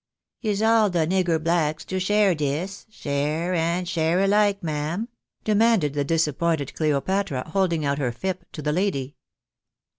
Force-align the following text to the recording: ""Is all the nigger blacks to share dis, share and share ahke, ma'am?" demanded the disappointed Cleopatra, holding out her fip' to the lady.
""Is 0.51 0.63
all 0.63 0.89
the 0.89 1.05
nigger 1.05 1.37
blacks 1.37 1.85
to 1.85 1.99
share 1.99 2.33
dis, 2.33 2.87
share 2.89 3.53
and 3.53 3.87
share 3.87 4.17
ahke, 4.27 4.63
ma'am?" 4.63 5.09
demanded 5.43 5.93
the 5.93 6.03
disappointed 6.03 6.73
Cleopatra, 6.73 7.49
holding 7.49 7.85
out 7.85 7.99
her 7.99 8.11
fip' 8.11 8.51
to 8.53 8.63
the 8.63 8.71
lady. 8.71 9.15